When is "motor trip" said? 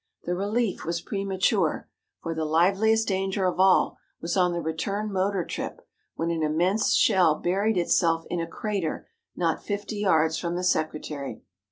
5.13-5.87